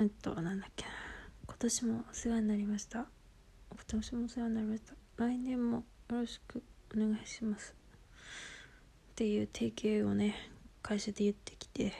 [0.00, 0.90] えっとなんだっけな。
[1.46, 3.06] 今年もお世話になりました。
[3.70, 4.94] 今年もお世話になりました。
[5.18, 6.64] 来年もよろしく
[6.96, 7.76] お願いします。
[9.12, 10.34] っていう提携をね
[10.82, 11.92] 会社で言ってきて、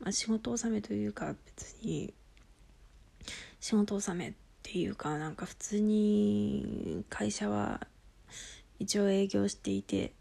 [0.00, 2.12] まあ、仕事納めというか別に
[3.60, 4.32] 仕事納めっ
[4.64, 7.86] ていうかなんか普通に会社は
[8.80, 10.14] 一応営業していて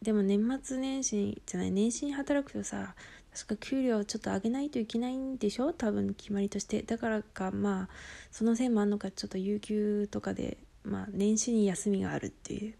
[0.00, 2.94] でも年末年始じゃない年始に働くとさ
[3.32, 5.72] 確か給料ちょっと上げないといけないんでしょ？
[5.72, 6.82] 多分決まりとして。
[6.82, 7.88] だからかまあ
[8.30, 12.74] そのせいもあんのかちょっと有給とかでまあ年始に休みがあるっていう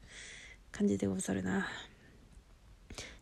[0.72, 1.68] 感じでござるな。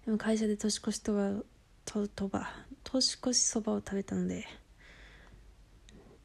[0.07, 1.43] でも会社で年越しとば
[1.85, 2.51] ととば
[2.83, 4.47] 年越しそばを食べたので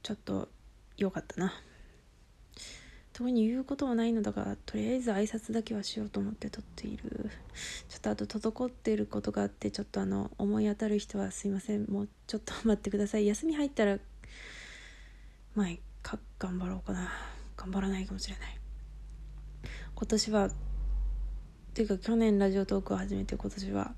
[0.01, 0.47] ちょっと
[0.95, 1.53] 良かったな。
[3.13, 7.29] 特に言うこともないのだがとりあえず挨拶だけはしようと思って撮っている。
[7.87, 11.85] ちょっとあと滞っていることがあってちょっとあの思い当たる人はすいません。
[11.85, 13.27] もうちょっと待ってください。
[13.27, 13.99] 休み入ったら
[15.53, 15.67] まあ
[16.01, 17.11] か頑張ろうかな。
[17.55, 18.57] 頑張らないかもしれない。
[19.93, 20.51] 今年はっ
[21.75, 23.93] ていうか去年ラジオトークを始めて今年は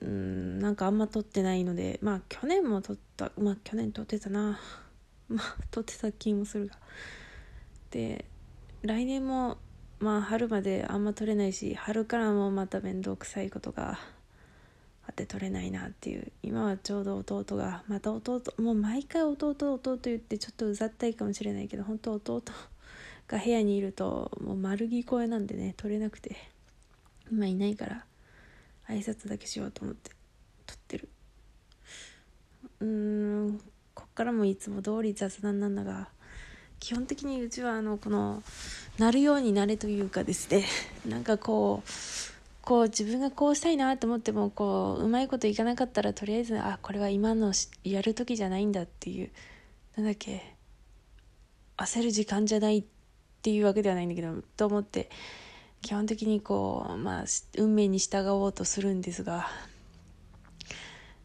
[0.00, 3.30] うんなんかあんま撮ってないのでまあ去年も撮った。
[3.38, 4.58] まあ去年撮ってたな。
[5.28, 6.74] まあ撮ってた気もするが。
[7.90, 8.24] で
[8.82, 9.58] 来年も
[9.98, 13.98] まあ春まであんま取れないし春からもまた面倒くさいことが
[15.06, 22.42] あって取れないなっていう今はちょうど弟がまた弟もう毎回弟弟言ってちょっとうざったいかもしれないけど本当弟
[23.28, 26.36] が部屋にいるともう丸聞こえなんでね取れなくて
[27.30, 28.04] 今いないから
[28.88, 30.10] 挨拶だけしようと思って
[30.66, 31.08] 撮ってる。
[32.80, 32.86] うー
[33.48, 33.60] ん
[33.94, 36.08] こっからもいつも通り雑談なんだが
[36.80, 38.42] 基本的にうちはあのこの
[38.98, 40.64] なるようになれというかですね
[41.06, 41.90] なんかこう
[42.62, 47.52] こう自分がこうしたいなと思ってもこううまいこといかなかったらとりあえずあこれは今の
[47.84, 49.30] やる時じゃないんだっていう
[49.96, 50.56] なんだっけ
[51.76, 52.84] 焦る時間じゃないっ
[53.42, 55.10] ていうわけではないんだけどと思って
[55.82, 57.24] 基本的にこうまあ
[57.58, 59.48] 運命に従おうとするんですが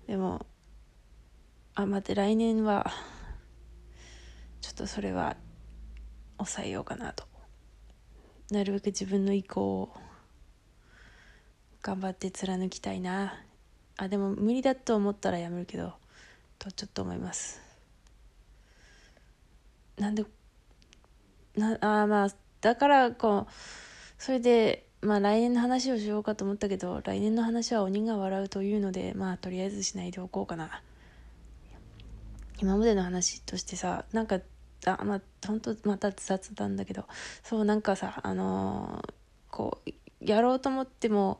[0.08, 0.46] でも
[1.74, 2.92] あ待って来年は
[4.82, 5.36] とそれは
[6.38, 7.26] 抑えようかなと。
[8.50, 9.94] なるべく自分の意向を
[11.84, 13.40] 頑張って貫きたいな。
[13.98, 15.94] あでも無理だと思ったらやめるけど
[16.58, 17.62] とちょっと思います。
[19.98, 20.26] なんで
[21.56, 22.28] なあまあ
[22.62, 23.52] だからこう
[24.18, 30.82] それでまあ来年の話をしようかと思ったけど来年の話は鬼が笑うというのでまあとりあえずしないでおこうかな。
[32.60, 34.40] 今までの話としてさなんか
[34.86, 37.06] あまあ本当また雑談だけど
[37.44, 39.14] そうなんかさあのー、
[39.50, 41.40] こうやろうと思っても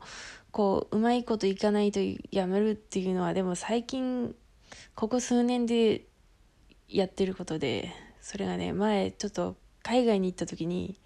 [0.50, 2.00] こううまいこといかないと
[2.30, 4.34] やめるっていうのはでも最近
[4.94, 6.04] ここ数年で
[6.88, 10.98] やってることでそれがね前ちょっと海外に行った時に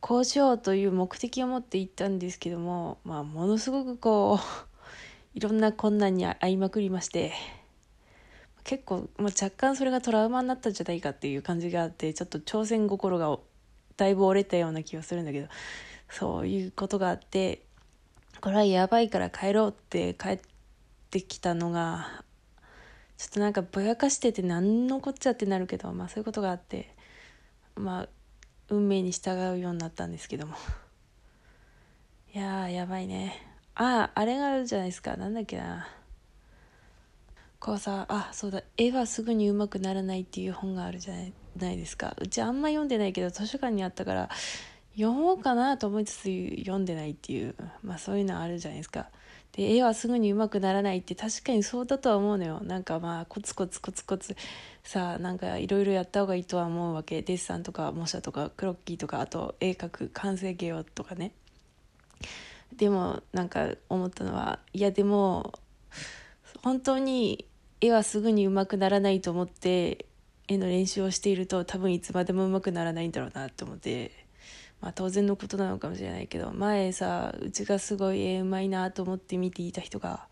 [0.00, 4.40] こうしようという目的を持って行ったんですけどもまあものすごくこう
[5.34, 7.32] いろんな困難に遭いまくりまして
[8.66, 13.38] 結構、まあ、若干それがトラウマになったんじゃないかっていう感じがあってちょっと挑戦心が
[13.96, 15.46] だいぶ折れたような気がするんだけど
[16.10, 17.62] そういうことがあって
[18.40, 20.40] これはやばいから帰ろうって帰っ
[21.10, 22.24] てきたのが
[23.16, 26.92] ちょっとなんかぼやかしてて何のこっちゃってなるけどまあそういうことがあって
[27.76, 28.08] まあ
[28.68, 30.56] 運命に従うようになったんですけども。
[32.34, 33.40] いやーやばいね。
[33.76, 35.16] あああれがあるじゃないですか。
[35.16, 35.86] なんだっけな。
[37.66, 41.14] こうさあそうだ絵はすぐに上手くならないっていう本があるじゃ
[41.56, 42.14] ないですか。
[42.20, 44.28] うちあんま読んでないけど図書館にあったから
[44.94, 49.08] 読もうかなと思いつつ読んでないっていうまあそういうのあるじゃないですか。
[49.50, 52.60] で絵はすぐに上手くならないって確かにそうだとは思うのよ。
[52.62, 54.36] なんかまあコツコツコツコツ
[54.84, 57.22] さあなんかいろいろやった方がいいとは思うわけ。
[57.22, 61.32] デッサンとか模写とかクロッキーとかあと絵描く完成形をとかね。
[62.76, 65.52] でもなんか思ったのはいやでも
[66.62, 67.44] 本当に
[67.80, 70.06] 絵はすぐに上手くならないと思って
[70.48, 74.12] 絵の練習をしていると多分いつまでも上手くならないんだろうなと思って
[74.80, 80.26] まあ当然のことなのかもしれないけど前さうちがすごい絵うまいなと思って見ていた人が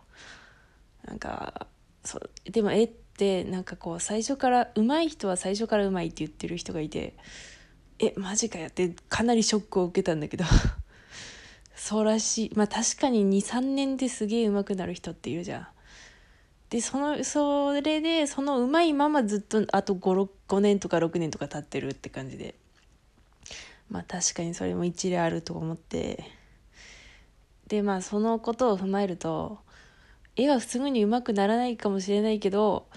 [1.07, 1.67] なんか
[2.05, 7.15] そうでも絵ってなんかこう最初から上手い人は最初から上手いって言ってる人がいて
[7.99, 10.45] えマジかやってかなりショックを受けたんだけど
[11.77, 12.53] そうらしい。
[12.55, 15.69] まあ確かに23年ですげえ上手くなる人っているじゃん。
[16.71, 22.55] でそのそれでそのうまいままずっとあと 5, 年とか6年とか経ってるって感じで。
[23.91, 26.25] まあ確かにそれも一例あると思って。
[27.69, 29.59] でまあそのことを踏まえると
[30.37, 32.89] 絵はすぐにうまくならないかもしれないけど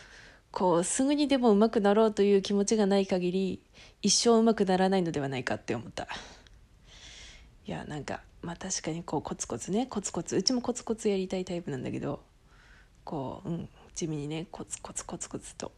[0.52, 3.62] こうすぐにでも上手くなろうという気持ちがない限り
[4.02, 6.08] 一生上手くならないのではないかって思った。
[7.66, 10.36] いやなんかまあ確かにこうコツコツねコツコツ。
[10.36, 12.22] うちもコツコツやりたいタイプなんだけど。
[13.08, 15.72] こううん地味にねコツコツコツコツと。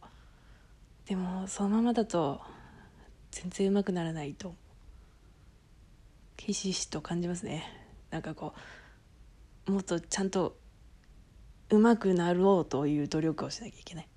[1.06, 2.40] でもそのままだと
[3.30, 4.52] 全然上手くならないと。
[6.36, 7.64] ひしひしと感じますね。
[8.10, 8.52] なんかこ
[9.68, 10.56] うもっとちゃんと
[11.68, 14.08] 上手くなろうという努力をしなきゃいけない。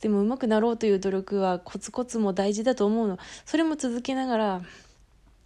[0.00, 3.18] でも上手くなろうという努力はコツコツも大事だと思うの。
[3.46, 4.62] それも続けながら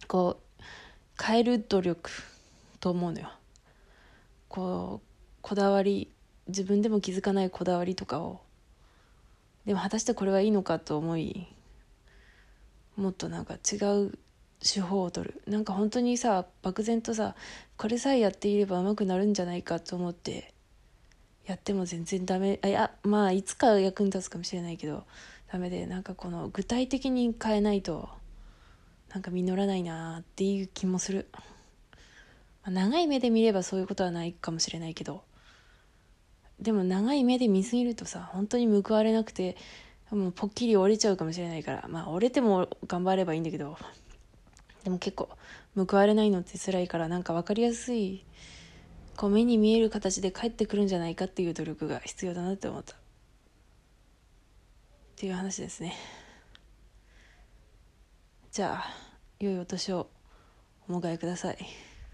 [0.07, 0.63] こう
[1.23, 2.09] 変える努力
[2.79, 3.29] と思うのよ。
[4.47, 5.07] こう
[5.43, 6.11] こだわり
[6.47, 8.41] 自分でも気づかないこだわりとかを。
[9.65, 11.45] でも果たしてこれはいいのかと思い
[12.95, 14.17] もっとなんか違う
[14.63, 15.41] 手法を取る。
[15.45, 17.35] なんか本当にさ漠然とさ
[17.77, 20.53] これさえやっていればうまくなるんじゃないかと思って
[21.45, 22.59] やっても全然ダメ。
[22.63, 25.03] あいやまあいつか役に立つかもしれないけど
[25.51, 28.09] ダメでなんかこの具体的に変えないと
[29.09, 31.39] なんか実らないなっていう気もする、ま
[32.65, 35.23] あ、長い目で見ればそういうことはないかもしれないけど
[36.59, 39.55] でも長い目で見すぎるとさ本当に報われなくて
[40.09, 43.77] もうポッキリ折れちゃうかもしれないからまあ折れても頑張ればいいんだけど
[44.83, 45.29] でも結構
[45.75, 48.23] 報われないのって辛いからなんか分かりやすい
[49.15, 52.93] こう目に見える形で帰ってくるんじゃないかっていう努力が必要だなって思った。
[52.93, 52.97] っ
[55.15, 55.95] ていう話ですね。
[58.51, 58.85] じゃあ
[59.39, 60.07] 良いお年を
[60.87, 61.86] お迎えください。